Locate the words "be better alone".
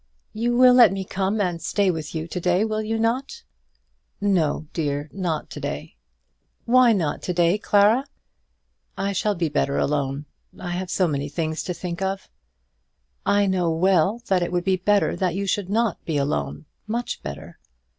9.35-10.25